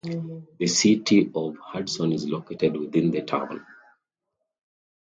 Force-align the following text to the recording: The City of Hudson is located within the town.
The 0.57 0.65
City 0.65 1.29
of 1.35 1.57
Hudson 1.59 2.11
is 2.11 2.27
located 2.27 2.75
within 2.75 3.11
the 3.11 3.21
town. 3.21 3.63